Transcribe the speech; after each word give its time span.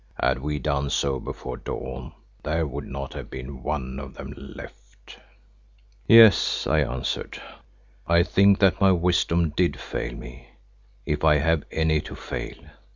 Had 0.19 0.39
we 0.39 0.57
done 0.57 0.89
so, 0.89 1.19
before 1.19 1.57
the 1.57 1.65
dawn 1.65 2.13
there 2.43 2.65
would 2.65 2.87
not 2.87 3.13
have 3.13 3.29
been 3.29 3.61
one 3.61 3.99
of 3.99 4.15
them 4.15 4.33
left." 4.35 5.19
"Yes," 6.07 6.65
I 6.65 6.79
answered, 6.79 7.39
"I 8.07 8.23
think 8.23 8.57
that 8.57 8.81
my 8.81 8.91
wisdom 8.93 9.51
did 9.51 9.79
fail 9.79 10.15
me, 10.15 10.47
if 11.05 11.23
I 11.23 11.35
have 11.37 11.65
any 11.69 12.01
to 12.01 12.15
fail. 12.15 12.55